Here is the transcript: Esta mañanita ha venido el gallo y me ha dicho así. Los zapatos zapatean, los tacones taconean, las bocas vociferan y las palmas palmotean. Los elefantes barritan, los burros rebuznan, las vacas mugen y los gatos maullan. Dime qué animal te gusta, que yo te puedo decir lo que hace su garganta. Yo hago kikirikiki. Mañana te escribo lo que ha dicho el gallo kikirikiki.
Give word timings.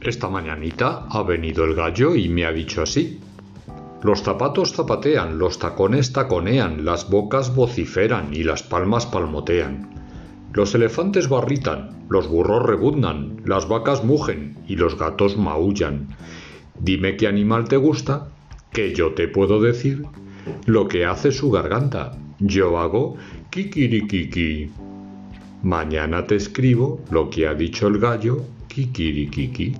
Esta 0.00 0.28
mañanita 0.28 1.06
ha 1.10 1.22
venido 1.22 1.64
el 1.64 1.74
gallo 1.74 2.14
y 2.14 2.28
me 2.28 2.44
ha 2.46 2.52
dicho 2.52 2.82
así. 2.82 3.20
Los 4.02 4.22
zapatos 4.22 4.72
zapatean, 4.72 5.38
los 5.38 5.58
tacones 5.58 6.12
taconean, 6.12 6.84
las 6.84 7.10
bocas 7.10 7.54
vociferan 7.54 8.32
y 8.32 8.44
las 8.44 8.62
palmas 8.62 9.06
palmotean. 9.06 9.90
Los 10.52 10.74
elefantes 10.74 11.28
barritan, 11.28 12.06
los 12.08 12.28
burros 12.28 12.64
rebuznan, 12.64 13.42
las 13.44 13.68
vacas 13.68 14.04
mugen 14.04 14.56
y 14.68 14.76
los 14.76 14.96
gatos 14.96 15.36
maullan. 15.36 16.16
Dime 16.78 17.16
qué 17.16 17.26
animal 17.26 17.68
te 17.68 17.76
gusta, 17.76 18.28
que 18.72 18.94
yo 18.94 19.14
te 19.14 19.26
puedo 19.26 19.60
decir 19.60 20.06
lo 20.66 20.86
que 20.86 21.04
hace 21.04 21.32
su 21.32 21.50
garganta. 21.50 22.12
Yo 22.38 22.78
hago 22.78 23.16
kikirikiki. 23.50 24.70
Mañana 25.62 26.24
te 26.26 26.36
escribo 26.36 27.00
lo 27.10 27.28
que 27.30 27.46
ha 27.46 27.54
dicho 27.54 27.88
el 27.88 27.98
gallo 27.98 28.44
kikirikiki. 28.68 29.74